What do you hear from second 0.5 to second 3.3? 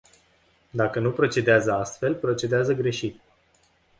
Dacă nu procedează astfel, procedează greșit.